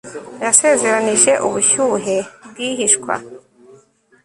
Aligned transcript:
yasezeranije 0.43 1.31
ubushyuhe 1.47 2.15
bwihishwa 2.49 3.13